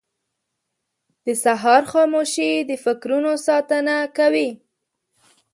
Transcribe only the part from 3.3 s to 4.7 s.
ساتنه کوي.